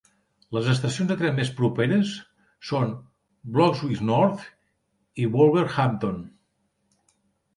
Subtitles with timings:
[0.55, 2.13] Les estacions de tren més properes
[2.69, 2.95] són
[3.57, 4.47] Bloxwich North
[5.25, 6.19] i Wolverhampton.